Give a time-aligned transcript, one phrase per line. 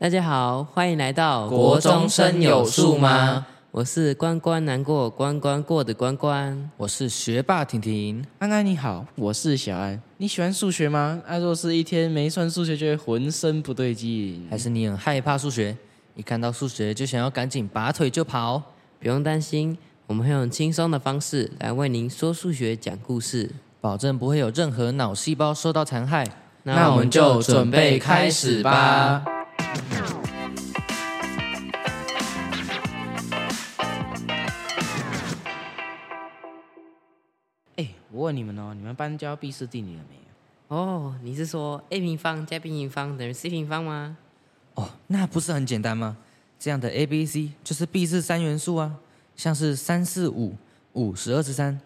[0.00, 3.44] 大家好，欢迎来到国中生有数吗？
[3.72, 6.70] 我是关关难过关关过的关关。
[6.76, 10.00] 我是学霸婷婷，安安你好，我是小安。
[10.18, 11.20] 你喜欢数学吗？
[11.26, 14.46] 啊，若是一天没算数学，就会浑身不对劲。
[14.48, 15.76] 还是你很害怕数学？
[16.14, 18.62] 一看到数学就想要赶紧拔腿就跑？
[19.00, 26.24] 不用担心，我们会用轻松的方式来为您说数学、讲故事，保证不会有任何脑细胞受到残害。
[26.62, 29.24] 那我们就准备开始吧。
[37.76, 40.76] 哎，我问你们哦，你们班教毕氏定理了没有？
[40.76, 44.16] 哦，你是说 a 平方加 b 平方等于 c 平方吗？
[44.74, 46.16] 哦，那不是很简单吗？
[46.58, 48.96] 这样的 a、b、c 就是毕氏三元素啊，
[49.36, 50.56] 像是三四五
[50.92, 51.80] 五十二十三，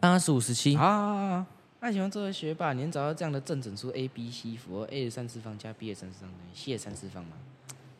[0.00, 0.76] 八十五十七。
[0.76, 1.46] 啊，
[1.80, 7.32] 那请问这位学霸，你能找到这样的正整数 a、b、c 符合 a 的三次方加 b 的三次方等于 c 的三次方吗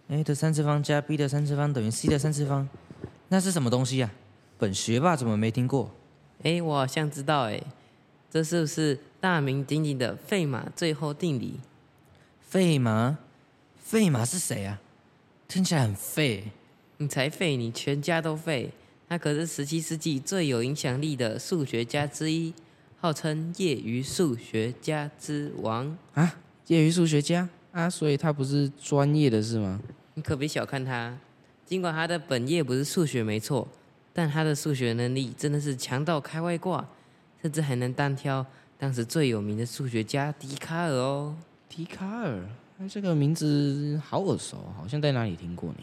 [0.08, 2.68] ？a 的三次方加 b 的三次方等于 c 的三次方，
[3.28, 4.10] 那是什么东西呀、
[4.58, 5.90] 本学霸怎么没听过？
[6.42, 7.62] 哎，我好像知道哎，
[8.30, 11.60] 这是不是大名鼎鼎的费马最后定理？
[12.40, 13.18] 费马？
[13.78, 14.80] 费马是谁啊？
[15.46, 16.44] 听起来很废。
[16.96, 18.70] 你才废，你全家都废。
[19.08, 22.52] 他可是十七世纪最有影响力的数学家之一，
[23.06, 25.96] 号称业余数学家之王。
[26.14, 29.80] 啊，业余数学家啊，所以他不是专业的是吗？
[30.14, 31.16] 你可别小看他，
[31.64, 33.68] 尽管他的本业不是数学没错，
[34.12, 36.84] 但他的数学能力真的是强到开外挂，
[37.40, 38.44] 甚至还能单挑
[38.76, 41.36] 当时最有名的数学家笛卡尔哦。
[41.68, 42.40] 笛卡尔，
[42.78, 45.78] 那这个名字好耳熟，好像在哪里听过呢？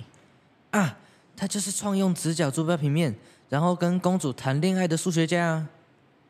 [0.72, 0.98] 啊，
[1.38, 3.16] 他就是创用直角坐标平面，
[3.48, 5.70] 然后跟公主谈恋爱的数学家啊。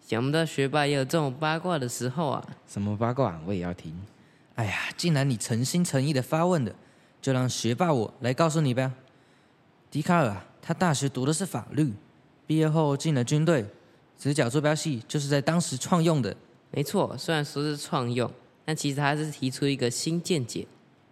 [0.06, 2.46] 想不到学霸也有这种八卦的时候啊！
[2.68, 3.98] 什么八卦我也要听。
[4.56, 6.76] 哎呀，既然你诚心诚意的发问的，
[7.22, 8.92] 就让学霸我来告诉你吧。
[9.90, 11.94] 笛卡尔啊，他大学读的是法律，
[12.46, 13.66] 毕业后进了军队，
[14.20, 16.36] 直角坐标系就是在当时创用的。
[16.70, 18.30] 没错，虽然说是创用，
[18.66, 20.68] 但其实他是提出一个新见解：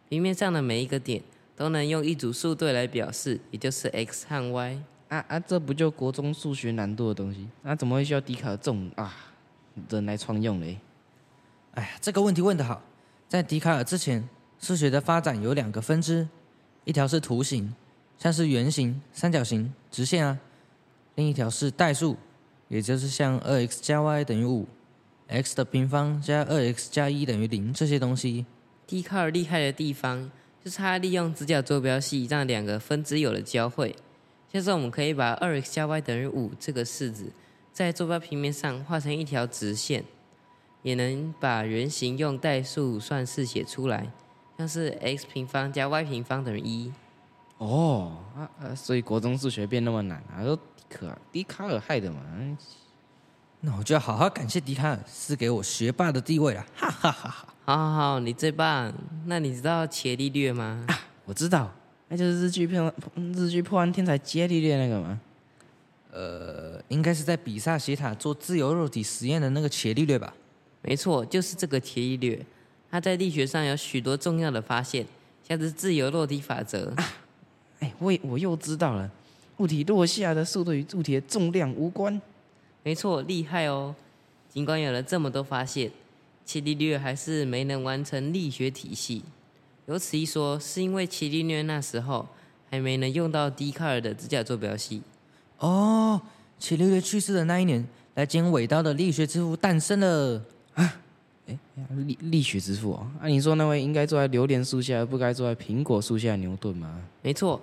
[0.09, 1.23] 平面上的每一个点
[1.55, 4.83] 都能用一组数对来表示，也就是 x 和 y。
[5.11, 7.45] 啊啊，这不就国中数学难度的东西？
[7.63, 9.13] 那、怎么会需要笛卡尔这种啊
[9.89, 10.77] 人来创用嘞？
[11.73, 12.81] 哎呀，这个问题问得好。
[13.27, 16.29] 在笛卡尔之前，数学的发展有两个分支，
[16.85, 17.75] 一条是图形，
[18.17, 20.37] 像是圆形、三角形、直线啊；
[21.15, 22.15] 另一条是代数，
[22.69, 24.65] 也就是像二 x 加 y 等于五
[25.27, 28.45] ，x 的平方加二 x 加一等于零这些东西。
[28.87, 30.31] 笛卡尔厉害的地方，
[30.63, 33.93] 就是他利用直角坐标系让两个分支有了交汇。
[34.51, 37.31] 像是我们可以把二 x 加 y 等于五这个式子，
[37.71, 40.03] 在坐标平面上画成一条直线，
[40.81, 44.11] 也能把圆形用代数算式写出来，
[44.57, 46.91] 像是 x 平方加 y 平方等于一。
[47.59, 52.19] 哦啊啊，所以国中数学变那么难啊，都笛卡笛卡尔害的嘛。
[52.37, 52.57] 嗯
[53.63, 57.47] 那我就要好好感谢笛卡尔赐给我学霸的地位了，哈哈哈哈！
[57.63, 58.91] 好好好，你最棒。
[59.27, 60.83] 那你知道伽利略吗？
[60.87, 61.71] 啊我知道，
[62.11, 65.17] 那就是日剧破日剧破案天才伽利略那个嘛。
[66.11, 70.33] 呃，应该是在比萨斜塔做自由落体实验的那个伽利略吧？
[70.81, 72.45] 没错，就是这个伽利略。
[72.91, 75.07] 他在力学上有许多重要的发现，
[75.47, 76.93] 像是自由落体法则。
[77.79, 79.09] 哎，我我又知道了，
[79.59, 82.21] 物体落下的速度与物体的重量无关。
[82.83, 83.95] 没错，厉害哦！
[84.49, 85.89] 尽管有了这么多发现，
[86.43, 89.23] 伽利略还是没能完成力学体系。
[89.91, 92.25] 有此一说，是因为伽利略那时候
[92.69, 95.01] 还没能用到笛卡尔的直角坐标系。
[95.57, 96.21] 哦，
[96.57, 97.85] 伽利略去世的那一年，
[98.15, 100.41] 来捡尾刀的力学之父诞生了
[100.75, 101.01] 啊！
[101.47, 101.59] 哎。
[102.07, 107.01] 力力学之父哦，啊，你说那位应该坐在榴莲树下，而不该坐在苹果树下的牛顿吗？
[107.21, 107.61] 没错，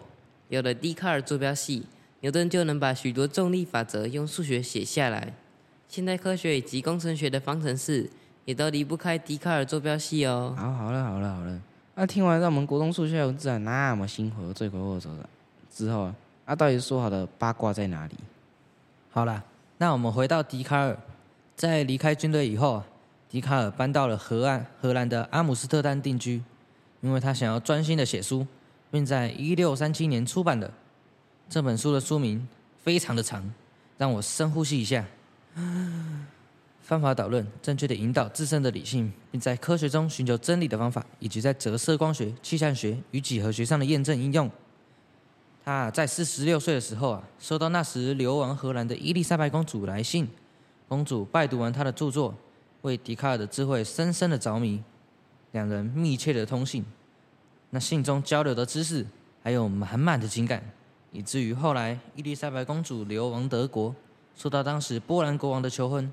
[0.51, 1.87] 有了笛卡尔坐标系，
[2.21, 5.33] 牛顿就能把许多重力法则用数学写下来。
[5.89, 8.11] 现代科学以及工程学的方程式
[8.45, 10.55] 也都离不开笛卡尔坐标系哦。
[10.59, 11.59] 好，好了，好了，好了。
[12.01, 15.29] 那、听完让我们国中数学有自然那么辛苦的、罪魁祸首的
[15.69, 16.09] 之后，
[16.45, 18.15] 啊，到底说好的八卦在哪里？
[19.11, 19.43] 好啦，
[19.79, 20.97] 那我们回到笛卡尔，
[21.57, 22.87] 在离开军队以后啊，
[23.29, 26.41] 笛卡尔搬到了河岸荷兰的阿姆斯特丹定居，
[27.01, 28.47] 因为他想要专心的写书，
[28.93, 30.73] 并在一六三七年出版的
[31.49, 32.47] 这本书的书名
[32.81, 33.43] 非常的长，
[33.97, 35.05] 让我深呼吸一下。
[36.89, 44.51] 方法导论，正确的引导自身的理性，并在科学中寻求真理的方法，以及在折射光学、气象学与几何学上的验证应用。
[45.63, 50.27] 他在四十六岁的时候啊，收到那时流亡荷兰的伊丽莎白公主来信，
[50.89, 52.35] 公主拜读完他的著作，
[52.81, 54.83] 为笛卡尔的智慧深深的着迷，
[55.53, 56.83] 两人密切的通信。
[57.69, 59.05] 那信中交流的知识
[59.43, 60.65] 还有满满的情感，
[61.13, 63.95] 以至于后来伊丽莎白公主流亡德国，
[64.35, 66.11] 受到当时波兰国王的求婚，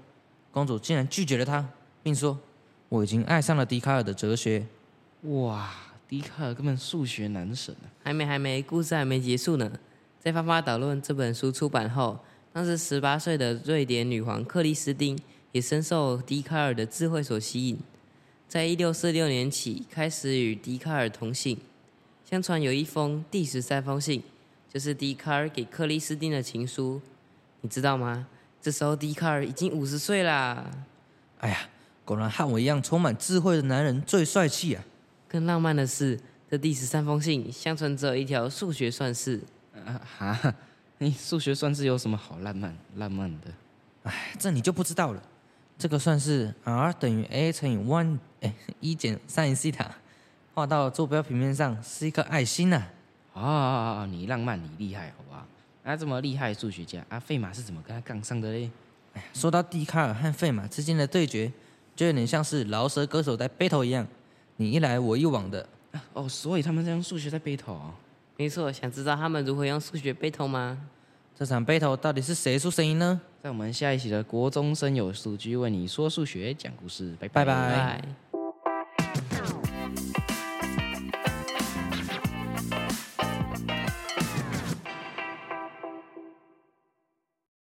[0.56, 1.68] 公主竟然拒绝了他，
[2.02, 2.40] 并说
[2.88, 4.66] ：“我已经爱上了笛卡尔的哲学。
[5.24, 5.69] 哇，
[6.07, 7.92] 笛卡尔根本数学男神啊！
[8.02, 9.69] 还没还没，故事还没结束呢。
[10.18, 12.18] 在《发发导论》这本书出版后，
[12.54, 15.19] 当时十八岁的瑞典女皇克里斯汀
[15.52, 17.78] 也深受笛卡尔的智慧所吸引，
[18.48, 21.60] 在一六四六年起开始与笛卡尔同姓。
[22.24, 24.24] 相传有一封第十三封信，
[24.74, 27.02] 就是笛卡尔给克里斯汀的情书，
[27.60, 28.28] 你知道吗？
[28.66, 30.66] 这时候笛卡尔已经五十岁啦。
[31.38, 31.60] 哎呀，
[32.04, 34.84] 果然和我一样充满智慧的男人最帅气啊！
[35.28, 36.20] 更浪漫的是，
[36.50, 39.40] 这第十三封信相传只有一条数学算式。
[39.86, 40.56] 啊哈，
[40.98, 43.52] 你数学算式有什么好浪漫浪漫的？
[44.02, 45.22] 哎，这你就不知道了。
[45.78, 49.92] 这个算式 r 等于 a 乘以 one，哎，一减 sin 西塔，
[50.56, 52.82] 画到坐标平面上是一颗爱心呐、
[53.36, 55.46] 啊啊，你浪漫，你厉害，好不好？
[55.86, 58.72] 啊，这么厉害的数学家，啊，费马是怎么跟他杠上的嘞？
[59.34, 61.50] 说到笛卡尔和费马之间的对决，
[61.96, 64.06] 就有点像是饶舌歌手在 battle 一样，
[64.58, 65.70] 你一来我一往的。
[66.14, 67.94] 哦，所以他们在用数学在 battle 哦。
[68.36, 70.78] 没错，想知道他们如何用数学背头吗？
[71.38, 73.22] 这场 battle 到底是谁输谁赢呢？
[73.44, 78.35] 在我们下一期的国中生有数据为你说数学讲故事，拜拜拜拜。